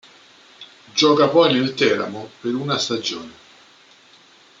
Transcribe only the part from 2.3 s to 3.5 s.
per una stagione.